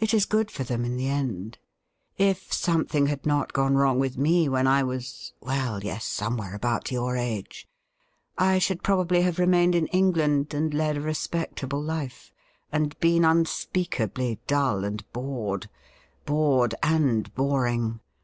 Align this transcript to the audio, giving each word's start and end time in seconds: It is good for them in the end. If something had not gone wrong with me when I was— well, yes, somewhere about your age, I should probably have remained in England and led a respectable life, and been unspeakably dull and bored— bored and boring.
It 0.00 0.12
is 0.12 0.26
good 0.26 0.50
for 0.50 0.64
them 0.64 0.84
in 0.84 0.96
the 0.96 1.06
end. 1.06 1.58
If 2.18 2.52
something 2.52 3.06
had 3.06 3.24
not 3.24 3.52
gone 3.52 3.76
wrong 3.76 4.00
with 4.00 4.18
me 4.18 4.48
when 4.48 4.66
I 4.66 4.82
was— 4.82 5.30
well, 5.40 5.84
yes, 5.84 6.04
somewhere 6.04 6.56
about 6.56 6.90
your 6.90 7.16
age, 7.16 7.68
I 8.36 8.58
should 8.58 8.82
probably 8.82 9.22
have 9.22 9.38
remained 9.38 9.76
in 9.76 9.86
England 9.86 10.54
and 10.54 10.74
led 10.74 10.96
a 10.96 11.00
respectable 11.00 11.80
life, 11.80 12.32
and 12.72 12.98
been 12.98 13.24
unspeakably 13.24 14.40
dull 14.48 14.82
and 14.84 15.08
bored— 15.12 15.68
bored 16.26 16.74
and 16.82 17.32
boring. 17.36 18.00